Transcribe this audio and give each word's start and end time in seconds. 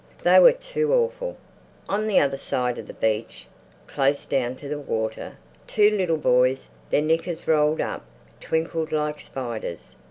They 0.23 0.39
were 0.39 0.51
too 0.53 0.91
awful. 0.95 1.37
On 1.87 2.07
the 2.07 2.19
other 2.19 2.35
side 2.39 2.79
of 2.79 2.87
the 2.87 2.93
beach, 2.95 3.45
close 3.85 4.25
down 4.25 4.55
to 4.55 4.67
the 4.67 4.79
water, 4.79 5.33
two 5.67 5.91
little 5.91 6.17
boys, 6.17 6.69
their 6.89 7.03
knickers 7.03 7.47
rolled 7.47 7.81
up, 7.81 8.03
twinkled 8.39 8.91
like 8.91 9.19
spiders. 9.21 9.95